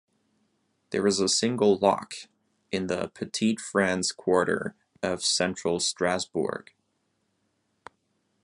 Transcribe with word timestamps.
There 0.89 1.05
is 1.05 1.19
a 1.19 1.29
single 1.29 1.77
lock, 1.77 2.15
in 2.71 2.87
the 2.87 3.09
Petite 3.13 3.59
France 3.59 4.11
quarter 4.11 4.73
of 5.03 5.23
central 5.23 5.79
Strasbourg. 5.79 6.71